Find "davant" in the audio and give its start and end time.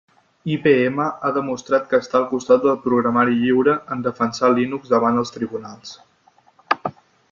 4.97-5.25